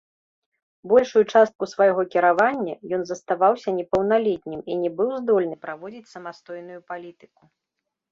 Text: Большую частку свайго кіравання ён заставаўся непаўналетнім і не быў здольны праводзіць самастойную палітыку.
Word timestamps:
Большую 0.91 1.21
частку 1.33 1.63
свайго 1.73 2.01
кіравання 2.15 2.73
ён 2.97 3.01
заставаўся 3.09 3.69
непаўналетнім 3.79 4.61
і 4.63 4.73
не 4.81 4.91
быў 5.03 5.09
здольны 5.21 5.55
праводзіць 5.67 6.11
самастойную 6.15 6.79
палітыку. 6.93 7.43